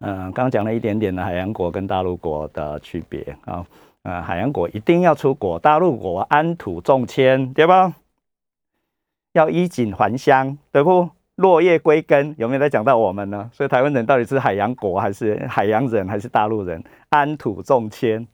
[0.00, 3.66] 嗯，刚刚讲了一点点的海洋国跟大陆国的区别啊，
[4.02, 7.94] 呃，海洋国一定要出国，大陆国安土重迁，对吧？
[9.32, 11.08] 要衣锦还乡，对不？
[11.36, 13.48] 落叶归根，有没有在讲到我们呢？
[13.52, 16.82] 所以台湾人到底是海洋国还是海洋人还是大陆人？
[17.10, 18.26] 安土重迁，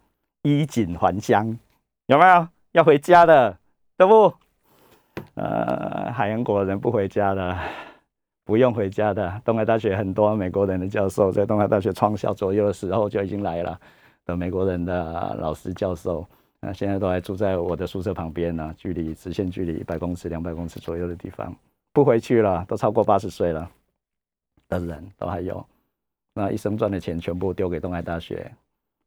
[0.42, 1.58] 衣锦还乡，
[2.06, 3.56] 有没有要回家的？
[3.96, 4.32] 对不？
[5.34, 7.56] 呃，海洋国人不回家的。
[8.46, 13.80] 不用回家的，东海大学很多美国人的教授，在东海大学创校左右的时候就已经来了
[14.26, 16.22] 的美国人的老师教授，
[16.64, 21.54] 那现在都还住在我的宿舍旁边呢，距离直线距离一百公尺、两百公尺左右的地方，
[21.92, 23.70] 不回去了，都超过八十岁了
[24.68, 25.64] 的人都还有，
[26.32, 28.50] 那一生赚的钱全部丢给东海大学，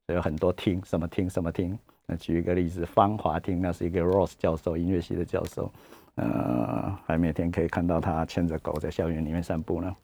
[0.08, 5.72] 有很多厅，什么厅什么厅，那举一个例子，芳华厅，那是一个 Ross 教授，音乐系的教授。
[6.16, 9.96] 呃，还每天可以看到他牵着狗在校园里面散步呢，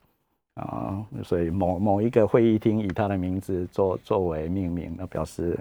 [0.55, 5.57] 啊，所以某某一个会议厅以他的名字作作为命名，那表示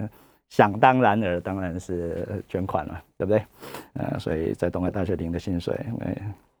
[0.53, 3.43] 想当然尔，当然是捐款了，对不对？
[3.93, 5.75] 呃，所以在东海大学领的薪水，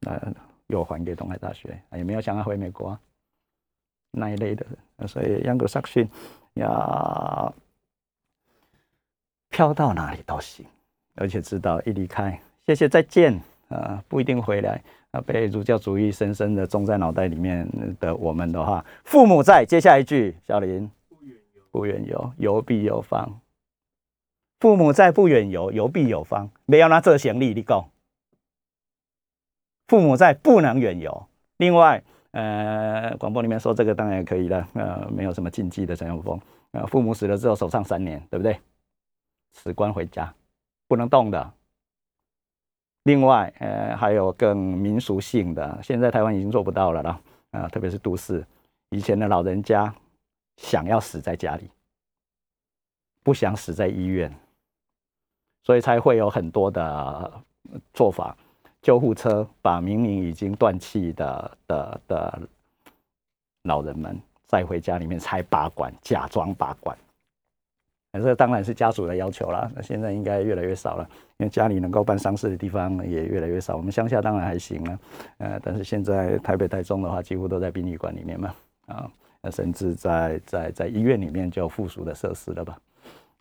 [0.07, 0.33] 呃，
[0.65, 2.97] 又还给东海大学，也没有想要回美国
[4.09, 4.65] 那一类的，
[5.05, 6.09] 所以杨格萨逊
[6.55, 7.53] 要
[9.51, 10.65] 飘到哪里都行。
[11.13, 20.89] 而且知道一离开，谢谢再见啊，不一定回来啊，被儒教主义深深的种在脑袋里面的我们的话，父母在，接下一句，小林，
[21.69, 23.39] 不远游，游必有方。
[24.63, 26.49] 父母在，不远游，游必有方。
[26.65, 27.85] 没有拿这行李，你讲。
[29.89, 31.27] 父母在，不能远游。
[31.57, 36.39] 另外，呃，广播里面说这个当然可以了，呃，没有什么禁忌的陈永峰。
[36.71, 38.57] 呃，父母死了之后守丧三年，对不对？
[39.51, 40.33] 辞官回家，
[40.87, 41.53] 不能动的。
[43.03, 47.21] 另外，呃，还有更民俗性的，现在台湾已经做不到了啦。
[47.51, 48.41] 啊，特别是都市，
[48.91, 49.93] 以前的老人家
[50.55, 51.69] 想要死在家里，
[53.23, 54.33] 不想死在医院。
[55.63, 57.31] 所以才会有很多的
[57.93, 58.35] 做法，
[58.81, 62.41] 救护车把明明已经断气的的的
[63.63, 66.97] 老人们载回家里面拆拔管，假装拔管。
[68.21, 69.71] 这当然是家属的要求了。
[69.73, 73.75] 那现在应该越来越少了，因为家里能够办丧事的地方也越来越少。
[73.75, 74.99] 我们乡下当然还行了，
[75.39, 78.53] 呃，但是现在台北、台中的话，几乎都在殡仪馆里面嘛，
[78.85, 79.09] 啊，
[79.49, 82.77] 甚至在在在医院里面就有附属的设施了吧，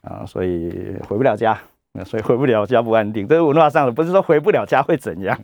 [0.05, 1.61] 啊，所以回不了家。
[1.95, 5.39] 那所以回不了家不安定，这是文化上的，不是说回不了家会怎样，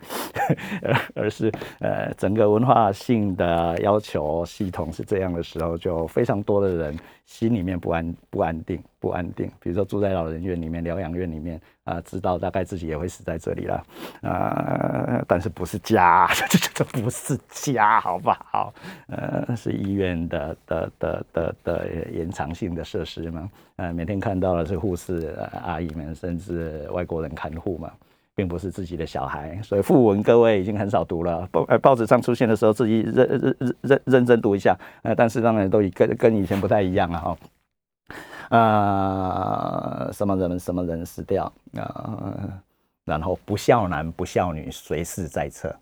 [0.82, 9.46] 而而是呃整个文化性的要求系统是这样的时候，就非常多的人心里面不安不安定不安定。
[9.60, 13.84] 比如说住在老人院里面、疗养院里面啊，知道大概自己也会死在这里了
[14.22, 18.72] 啊，但是不是家，这 这不是家，好不好？
[19.08, 23.50] 呃，是医院的的的的的延长性的设施嘛。
[23.76, 27.92] 呃，每天看到的是护士阿姨们，甚至外国人看护嘛，
[28.38, 31.44] 并不是自己的小孩，所以副文各位已经很少读了。
[31.50, 34.78] 报呃报纸上出现的时候，自己认认认认认真读一下。
[35.02, 38.56] 呃，但是当然都跟跟以前不太一样了哈。
[38.56, 42.62] 啊，什么人什么人死掉啊？
[43.04, 45.74] 然后不孝男不孝女随时在侧。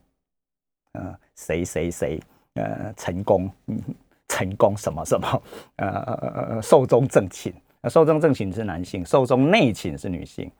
[0.92, 2.18] 呃，谁谁谁
[2.54, 3.50] 呃成功
[4.28, 5.42] 成功什么什么
[5.76, 7.52] 呃寿终正寝。
[7.90, 10.50] 寿终正寝是男性，寿终内寝是女性。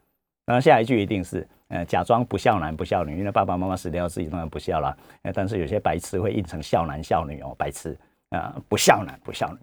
[0.47, 4.97] 然后下一句一定是，呃，假装不孝男不孝女，因为爸爸妈妈死掉，自己当然不孝了。
[5.23, 7.99] 呃，但是有些白痴会印成孝男孝女哦，白痴
[8.31, 9.59] 啊，不孝男不孝女，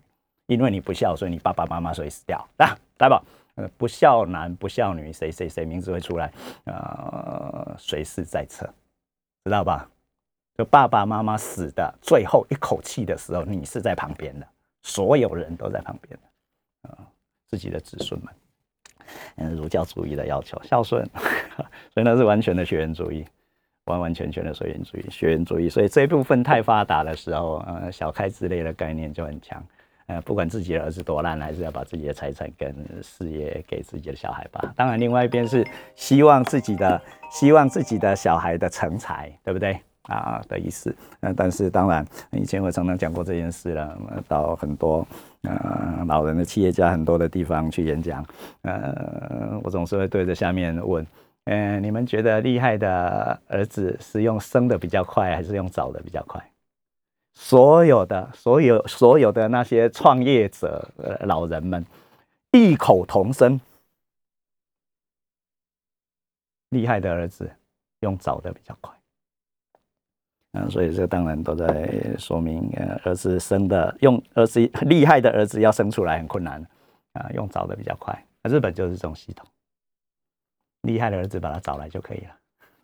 [0.48, 2.46] 因为你不孝，所以你爸爸妈妈所以死掉。
[2.58, 3.24] 来， 来吧，
[3.56, 6.32] 呃，不孝男不孝女，谁谁谁名字会出来？
[6.66, 8.66] 呃，随时在侧，
[9.46, 9.90] 知道吧？
[10.58, 14.46] 就爸爸妈妈死的最后一口气的时候，你是在旁边的，
[14.82, 17.08] 所有人都在旁边的，啊。
[17.50, 18.34] 自己的子孙们，
[19.36, 21.04] 嗯，儒教主义的要求孝顺，
[21.94, 23.26] 所以那是完全的血缘主义，
[23.86, 25.70] 完完全全的血缘主义，血缘主义。
[25.70, 29.64] 所以这一部分太发达的时候，呃，小开之类的概念就很强，
[30.08, 34.74] 呃，不管自己的儿子多烂，还是要把自己的财产跟事业给自己的小孩吧。
[34.76, 39.80] 当然，另外一边是希望自己的，希望自己的小孩的成才，对不对？
[40.04, 40.96] 啊的意思。
[41.22, 45.06] 呃，但是当然，以前我常常讲过这件事了，到很多。
[45.46, 48.26] 呃，老人的企业家很多的地方去演讲，
[48.62, 51.06] 呃，我总是会对着下面问，
[51.44, 56.42] 嗯，你们觉得厉害的儿子是用生的比较快，还是用找的比较快？
[57.36, 61.86] 所有的、所有、所有的那些创业者、呃，老人们
[62.54, 63.60] 异口同声，
[66.70, 67.52] 厉害的儿子
[68.00, 68.96] 用找的比较快。
[70.56, 76.64] 嗯，所以这当然都在说明，呃，儿子生的用儿子 厉害的儿子要生出来很困难，
[77.14, 78.16] 啊，用找的比较快。
[78.44, 79.48] 日本就是这种系统，
[80.84, 82.36] 厉害的儿子把他找来就可以了。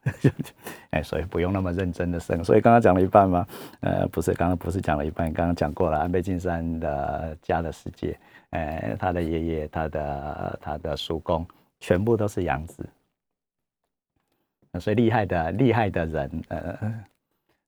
[0.90, 2.44] 哎，所以不用那么认真的生。
[2.44, 3.46] 所以刚刚讲了一半吗？
[3.82, 6.00] 呃，不是，刚刚不是讲了一半，刚刚讲过了。
[6.00, 8.18] 安倍晋三的家的世界，
[8.50, 11.46] 呃，他的爷爷、他的他的叔公，
[11.80, 12.84] 全部都是养子。
[14.80, 17.04] 所以厉害的厉害的人，呃。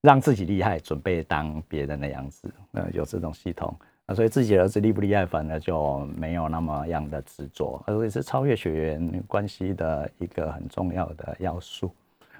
[0.01, 3.75] 让自己厉害，准备当别人的样子，呃，有这种系统
[4.07, 11.93] 啊，所以自己儿子厉不厉害，反而就没有那么样的执着，而且是超越血缘关系的一个很重要的要素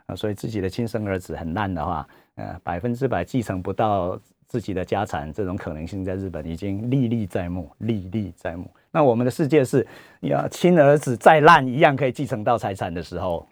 [0.08, 0.16] 啊。
[0.16, 8.70] 所以自己的亲生儿子很烂的话，呃，百分之百继承不到自己的家产，这种可能性在日本已经历历在目，历历在目。
[8.90, 9.86] 那我们的世界是，
[10.22, 13.48] 要亲儿子再烂一样可以继承到财产的时候，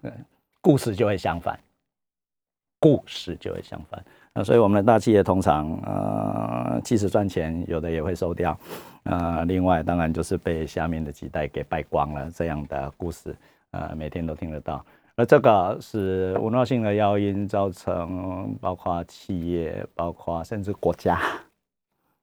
[0.62, 1.58] 故事就会相反。
[2.80, 4.04] 故事就会相反，
[4.34, 8.58] 那所以我们的大企业通常，呃，即使赚钱，有的也会收掉，
[9.04, 13.36] 呃，另外当然就是被下面的几代给败光了，这样的故事，
[13.72, 14.84] 呃，每天都听得到。
[15.16, 21.20] 而这个是文化性的要因，造成包括企业，包括甚至国家，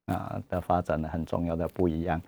[0.07, 2.19] 啊的发展的很重要的不一样。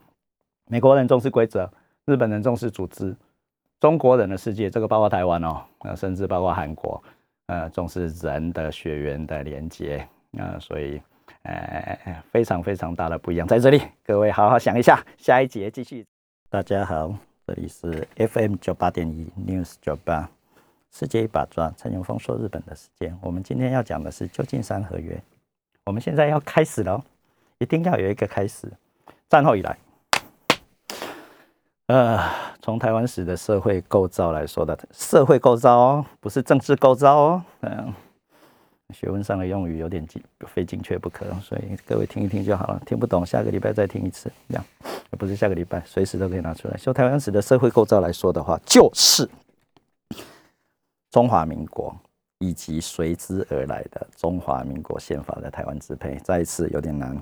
[0.67, 1.67] 美国人重视规则，
[2.05, 3.17] 日本人重视组织，
[3.81, 7.03] 中国人的世界，这个包括台湾哦，那甚至包括韩国，
[7.49, 11.01] 呃，重视人的血缘的连接，啊所以，
[11.45, 13.81] 呃，非常非常大的不一样在这里。
[14.05, 16.05] 各位好好想一下，下一节继续。
[16.51, 17.15] 大家好，
[17.47, 20.29] 这里是 FM 九八点一 News 九八，
[20.93, 23.17] 世界一把抓，陈永峰说日本的时间。
[23.23, 25.19] 我们今天要讲的是旧金山合约。
[25.87, 27.03] 我们现在要开始了，
[27.61, 28.71] 一定要有一个开始。
[29.27, 29.79] 战后以来。
[31.89, 32.21] 呃，
[32.61, 37.43] 从台湾史的社会构造来说的，社会构造哦，不是政治构造哦。
[37.63, 37.95] 嗯，
[38.91, 42.83] 学问上的用语有点精非精确不可，所以各位听一听就好了。
[42.85, 44.65] 听不懂，下个礼拜再听一次，这样，
[45.13, 46.77] 不是下个礼拜，随时都可以拿出来。
[46.77, 49.27] 就台湾史的社会构造来说的话，就是
[51.11, 51.97] 中华民国
[52.41, 57.17] 以及随之而来的中华民国宪法的台湾支配，再一次有点难。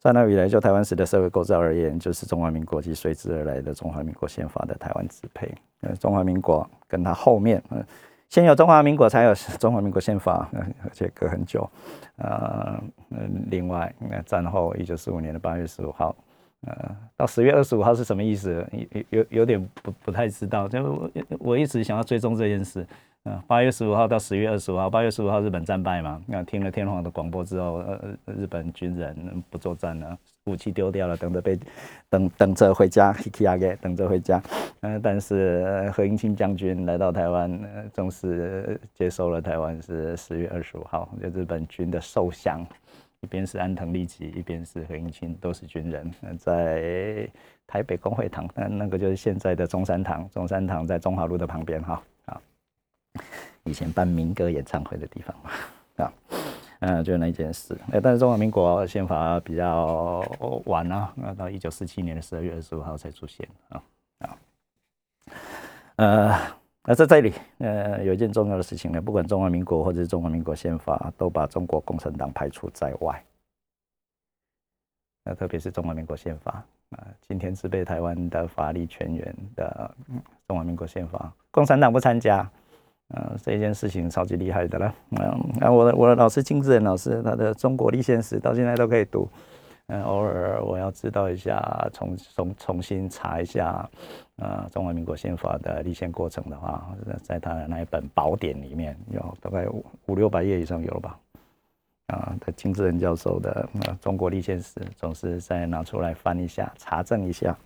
[0.00, 5.46] 在那以来，就台湾史的社会构造而言，就是中华民国及随之而来的中华民国宪法的台湾支配。
[5.82, 7.84] 呃，中华民国跟它后面，呃，
[8.30, 11.68] 先有中华民国，才有中华民国宪法，而且隔很久。
[12.16, 16.16] 呃，嗯，另外，那战后一九四五年的八月十五号，
[16.66, 18.66] 呃，到十月二十五号是什么意思？
[18.90, 22.86] 有有有点不不太知道，就我我一直想要追踪这件事。
[23.24, 26.22] 嗯，八月十五号到十月二十五号，八月十五号日本战败嘛？
[26.26, 31.58] 那听了天皇的广播之后，呃，日本军人不作战了，武器丢掉了，等着被
[32.08, 34.42] 等等着回家，hikage，等着回家。
[34.80, 37.60] 嗯，但是何应钦将军来到台湾，
[37.92, 42.66] 正式接收了台湾是十月二十五号，就日本军的受降，
[43.20, 47.28] 一边是安藤利吉，一边是何应钦，都是军人，在
[47.66, 52.02] 台北公会堂，那那个就是现在的中山堂，中山堂在中华路的旁边，哈。
[53.64, 55.50] 以前办民歌演唱会的地方嘛，
[56.04, 56.12] 啊，
[56.80, 57.76] 嗯，就那件事。
[57.92, 60.24] 哎，但是中华民国宪法比较
[60.66, 63.82] 晚啊，到一九四七年的十二月二十五号才出现啊
[64.20, 64.36] 啊。
[65.96, 66.34] 呃，
[66.84, 73.22] 那在这里，呃，有一件重要的事情呢，不管中华民国或者是中华民国宪法，都把中国共产党排除在外。
[75.22, 79.94] 那特别是中华民国宪法啊，今天是被台湾的法律全员的
[80.48, 82.50] 中华民国宪法，共产党不参加。
[83.12, 84.94] 嗯，这件事情超级厉害的了。
[85.10, 89.28] 嗯，那我的我的老师金志仁老师，他的《中国立宪史》到现在都可以读。
[89.88, 93.90] 嗯，偶尔我要知道一下，重重重新查一下，
[94.36, 96.88] 呃，中华民国宪法的立宪过程的话，
[97.24, 101.18] 在他的那一本宝典里面有大概五五六百页以上有了吧？
[102.06, 107.58] 啊，他金志仁教授的《中国立宪史》，总是再拿出来翻一下，查证一下，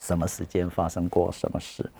[0.00, 1.90] 什么时间发生过什么事？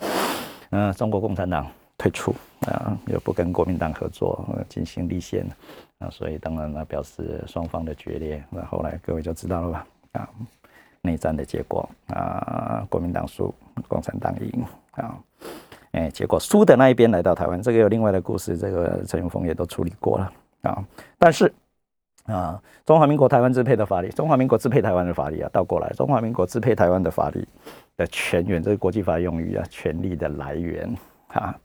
[0.72, 1.66] 嗯，中国共产党。
[1.96, 2.34] 退出
[2.66, 5.46] 啊，又不跟国民党合作进行立宪
[5.98, 8.42] 啊，所以当然呢表示双方的决裂。
[8.50, 9.86] 那后来各位就知道了吧？
[10.12, 10.28] 啊，
[11.02, 13.54] 内战的结果啊，国民党输，
[13.88, 15.16] 共产党赢啊。
[15.92, 20.32] 哎，结果输的那一边来到台湾，这个有另外的故事，这个陈永峰也都处理过了
[20.62, 20.84] 啊。
[21.18, 21.52] 但是
[22.24, 27.46] 啊，中华民国台湾支配的法律，中华民国支配台湾的法律啊，倒过来，中华民国支配台湾的法律
[27.96, 30.92] 的泉源，这是国际法用语啊，权力的来源。
[31.34, 31.58] 啊，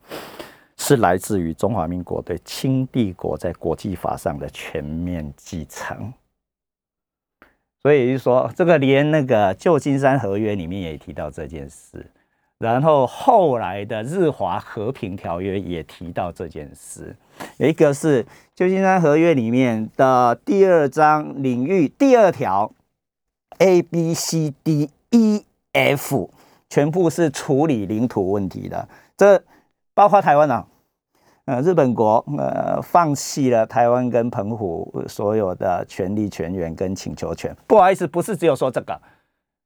[0.77, 6.13] 是来自于中华民国对清帝国在国际法上的全面继承。
[7.81, 12.05] 所以就说，这个连那个旧金山合约里面也提到这件事，
[12.57, 17.15] 然后后来的日华和平条约也提到这件事。
[17.57, 22.73] 有一个是旧金山合约里面的第二章领域第二条
[23.59, 26.29] ，A B C D E F
[26.69, 29.43] 全部是处理领土问题的，这。
[29.99, 30.65] 包括台湾啊，
[31.43, 37.53] 呃，日本国呃放弃了台湾跟澎湖所有的权利、权源跟请求权。
[37.67, 38.97] 不好意思，不是只有说这个，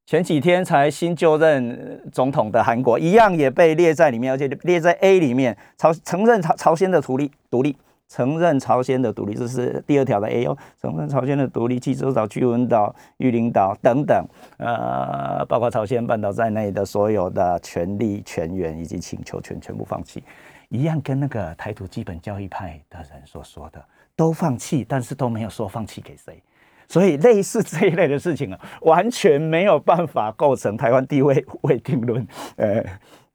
[0.07, 7.77] 前几天才新就任总统的韩国一样也被列在里面，而且列在 A 里面，朝承认朝朝鲜的独立独立。
[8.07, 10.55] 承认朝鲜的独立，这是第二条的 A 哦。
[10.79, 14.25] 承认朝鲜的独立，济州岛、巨文岛、玉林岛等等，
[14.57, 20.23] 呃，包括朝鲜半岛在内的所有的权利、权源以及请求权全部放弃，
[20.69, 23.83] 一样跟那个台独基本教义派的人所说的
[24.15, 26.41] 都放弃，但是都没有说放弃给谁。
[26.87, 32.27] 所以类似这一类的事情啊，完全没有办法构成台湾地位未定论。
[32.57, 32.83] 呃。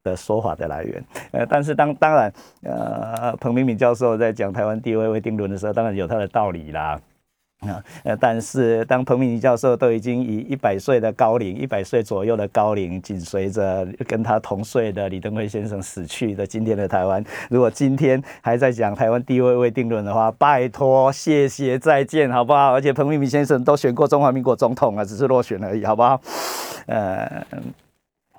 [0.08, 2.32] 的说法的来源，呃，但是当当然，
[2.62, 6.98] 呃，彭明敏教授在讲台湾地位未定论的时候，当然有他的道理啦，
[7.60, 22.72] 啊，呃，但是当彭明敏教授都已经以一百岁的高龄，一百岁左右的高龄，紧随着跟他同岁的李登辉先生死去的今天的台湾，如果今天还在讲台湾地位未定论的话，拜托，谢谢，再见，好不好？
[22.72, 26.20] 而且彭明敏先生都选过中华民国总统啊，只是落选而已，好不好？
[26.86, 27.44] 呃。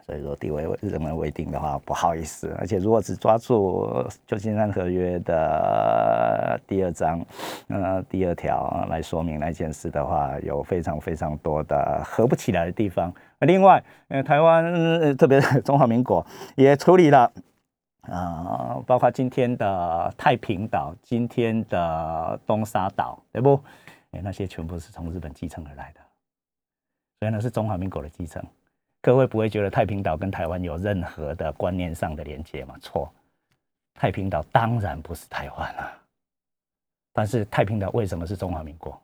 [0.09, 2.51] 所以说地位人为未定的话，不好意思。
[2.57, 3.87] 而且如果只抓住
[4.25, 7.23] 旧金山合约的第二章，
[7.67, 13.13] 呃，第二条来说明那件事的话，有非常非常多的合不起来的地方。
[13.41, 17.31] 另外，呃，台湾特别是中华民国也处理了，
[18.01, 23.61] 啊，包括今天的太平岛、今天的东沙岛，对不？
[24.09, 25.99] 哎，那些全部是从日本继承而来的，
[27.19, 28.43] 所以那是中华民国的继承。
[29.01, 32.75] 各位不会觉得太平岛跟台湾有任何的观念上的连接吗？
[32.81, 33.09] 错，
[33.93, 35.97] 太平岛当然不是台湾啊。
[37.13, 39.01] 但是太平岛为什么是中华民国？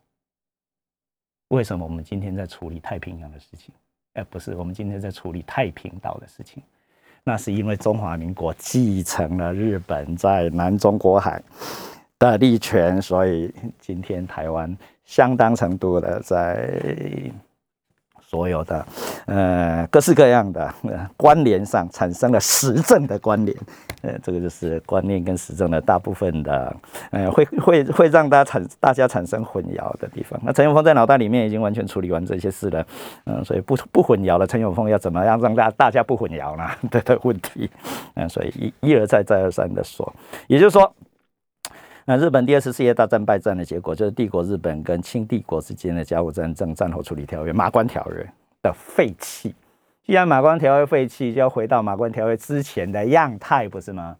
[1.48, 3.74] 为什么我们今天在处理太平洋的事情？
[4.14, 6.62] 哎，不是，我们今天在处理太平岛的事情。
[7.24, 11.42] 那是因为中华民国继承了日本在南中国海
[12.18, 17.32] 的利权，所以今天台湾相当程度的在。
[18.36, 18.86] 所有的
[19.24, 20.70] 呃各式各样的
[21.16, 23.56] 关联上产生了实证的关联，
[24.02, 26.76] 呃，这个就是观念跟实证的大部分的
[27.10, 30.38] 呃会会会让大家产大家产生混淆的地方。
[30.44, 32.86] 那陈永峰在脑袋里面已经完全处理完这些事了，
[33.24, 34.46] 嗯，所以不不混淆了。
[34.46, 36.68] 陈永峰要怎么样让大大家不混淆呢？
[36.90, 37.70] 的 的问题，
[38.16, 38.48] 嗯，所以
[38.80, 40.12] 一一而再再而三的说，
[40.46, 40.92] 也就是说。
[42.08, 48.22] 那日本第二次世界大战败战的结果，就是帝国日本跟清帝国之间的甲午战争战后处理条约《马关条约》
[48.62, 49.52] 的废弃。
[50.04, 54.16] 既然《马关条约》废弃，就要回到《马关条约》之前的样态，不是吗？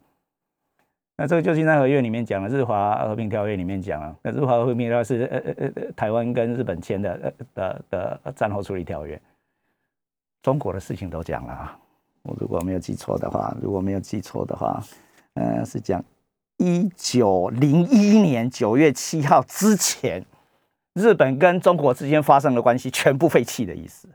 [1.16, 9.18] 那这个旧金山合约里面讲了，《日华和平条约》里面讲了，那《日华和平条约》是呃呃呃台湾跟日本签的呃的的战后处理条约。
[10.42, 11.78] 中国的事情都讲了啊，
[12.24, 14.82] 我如果没有记错的话，如果没有记错的话，
[15.34, 16.04] 嗯，是讲。
[16.58, 20.24] 一九零一年九月七号之前，
[20.94, 24.08] 日本跟中国之间发生的关系全部废弃的意思。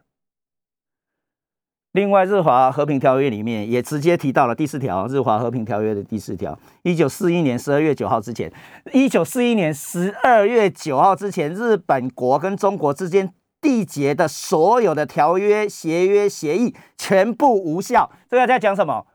[1.91, 8.51] 另外，日华和平条约里面也直接提到了第四条，日华和平条约的第四条：一九四一年十二月九号之前，
[8.93, 18.09] 一九四一年十二月九号之前，日本国跟中国之间缔结的所有的条约、协约、协议全部无效。
[18.29, 19.05] 这个在讲什么？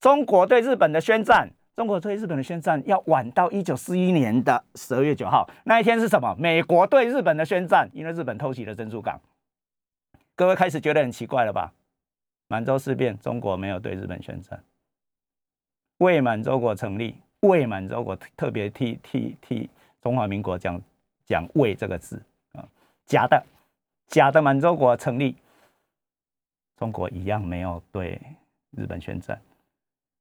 [0.00, 1.54] 中国对日本的宣战。
[1.74, 6.34] 中国对日本的宣战要晚到一九四一年的十二月九号那一天是什么？
[6.38, 9.20] 美国对日本的宣战，因为日本偷袭了珍珠港。
[10.34, 11.72] 各位开始觉得很奇怪了吧？
[12.48, 14.62] 满洲事变，中国没有对日本宣战。
[15.98, 19.70] 伪满洲国成立，伪满洲国特别替替替
[20.02, 20.80] 中华民国讲
[21.24, 22.20] 讲“伪”这个字
[22.52, 22.68] 啊，
[23.06, 23.42] 假的
[24.08, 25.36] 假的满洲国成立，
[26.76, 28.20] 中国一样没有对
[28.72, 29.40] 日本宣战。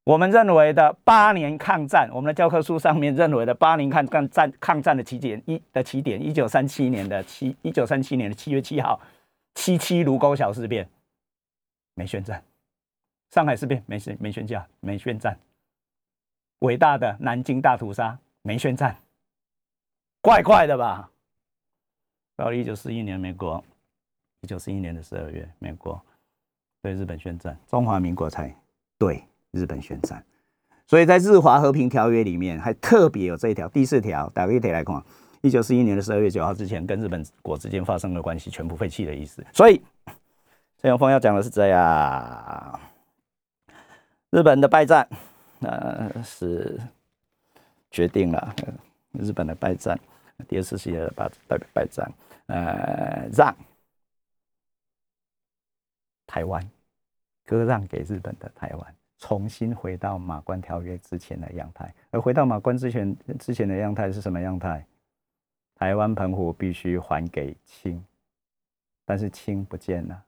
[0.04, 9.00] 我们认为的八年抗战，我们的教科书上面认为的八年抗抗战抗战的起点一的起点，一九三七年的七一九三七年的七月七号，
[9.54, 10.90] 七七卢沟桥事变。
[11.94, 12.44] 没宣战，
[13.30, 15.38] 上海事变没宣没宣教没宣战，
[16.60, 18.96] 伟大的南京大屠杀没宣战，
[20.22, 21.12] 怪怪的吧？
[22.38, 23.64] 到了一九四一年，美国
[24.40, 26.02] 一九四一年的十二月，美国
[26.82, 28.56] 对日本宣战，中华民国才
[28.98, 29.24] 对。
[29.52, 30.24] 日本宣战，
[30.88, 35.04] 所以在日华和平条约里面还特别有这一条第四条，打个一条来看，
[35.42, 39.46] 一九四一年的十二月九号之前跟日本国之间发生的关系全部废弃的意思。
[39.52, 39.82] 所以
[40.82, 42.80] 陈永峰要讲的是这样：
[44.30, 45.08] 日本的败战，
[45.60, 46.80] 呃，是
[47.90, 48.56] 决定了
[49.12, 50.00] 日本的败战，
[50.48, 52.10] 第二次世界的败败败战，
[52.46, 53.54] 呃，让
[56.26, 56.66] 台湾
[57.46, 58.96] 割让给日本的台湾。
[59.22, 64.84] 重新回到马关条约之前的样态，而回到马关之前之前的样态是什么样态？
[65.76, 68.04] 台湾澎湖必须还给清，
[69.06, 70.24] 但是清不见了，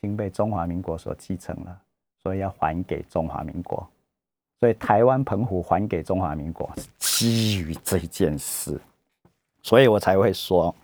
[0.00, 1.80] 清被中华民国所继承了，
[2.22, 3.86] 所以要还给中华民国。
[4.60, 8.80] 所以台湾澎湖还给中华民国是基于这件事，
[9.62, 10.74] 所以我才会说。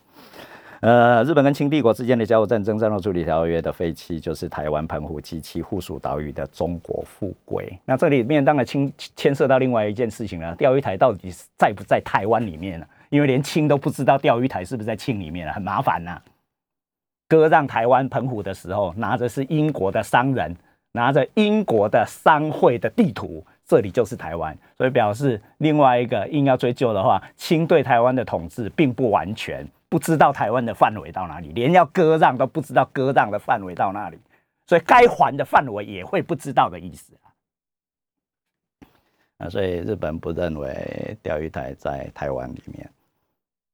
[0.80, 7.68] 呃，日本跟清帝国之间的甲午战争战后处理条约的废弃，就是台湾澎湖及其附属岛屿的中国复归。
[7.84, 12.86] 那这里面当然清牵涉到另外一件事情了，钓鱼台到底在不在台湾里面呢？
[13.10, 16.20] 因为连清都不知道钓鱼台是不是在清里面了，很麻烦呐。
[17.26, 20.54] 割让台湾澎湖的时候，拿着是英国的商人
[20.92, 29.66] 拿着英国的商会的地图，这里就是台湾，所以表示另外一个硬要追究的话，清对台湾的统治并不完全。
[29.89, 34.18] 不知道台湾的范围到哪里，连要割让都不知道割让的范围到哪里，
[34.66, 37.32] 所以该还的范围也会不知道的意思啊。
[39.39, 42.91] 那所以日本不认为钓鱼台在台湾里面，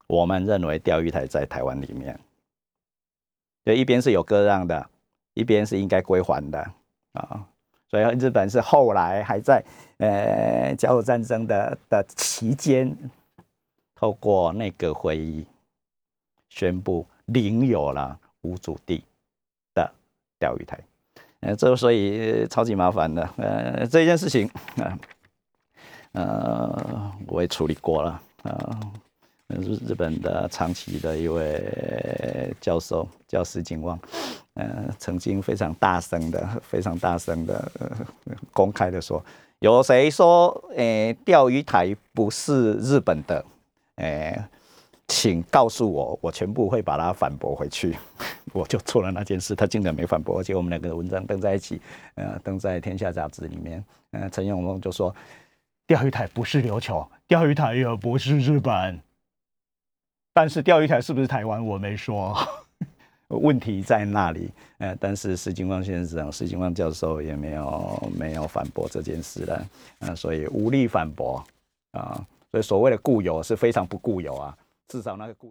[0.07, 2.19] 我们认为钓鱼台在台湾里面。
[3.65, 4.91] 就一边是有割让的，
[5.33, 6.71] 一边是应该归还的，
[7.15, 7.49] 啊。
[7.89, 9.65] 所以日本是后来还在
[9.99, 12.95] 呃甲午战争的的期间，
[13.95, 15.47] 透过那个会议
[16.55, 19.03] 宣布领有了无主地
[19.75, 19.91] 的
[20.39, 20.79] 钓鱼台。
[21.41, 23.29] 呃，这所以超级麻烦的。
[23.37, 24.99] 呃，这件事情啊，
[26.13, 28.81] 呃，我也处理过了啊。
[29.49, 33.99] 日日本的长崎的一位教授叫石井望，
[34.55, 37.71] 呃，曾经非常大声的、非常大声的、
[38.53, 39.23] 公开的说
[39.61, 43.45] ：“有谁说，诶，钓鱼台不是日本的？
[43.97, 44.43] 诶，
[45.09, 47.97] 请告诉我，我全部会把它反驳回去。
[48.55, 51.81] ”我就做了那件事，他竟然没反驳，而且我们两个的文章登在一起，
[52.15, 53.85] 呃，登在《天下》杂志里面。
[54.13, 55.13] 呃，陈永龙就说
[55.89, 59.01] ：“钓鱼台不是琉球，钓鱼台也不是日本。
[60.33, 62.37] ”但是钓鱼台是不是台湾，我没说，
[63.27, 64.49] 问题在那里。
[64.79, 69.67] 呃，但是石金光先生、石金光教授也没有没有反驳这件事了，
[69.99, 71.45] 呃，所以无力反驳
[71.91, 72.25] 啊。
[72.53, 74.57] 所以所谓的固有是非常不固有啊，
[74.95, 75.43] 至少那个固。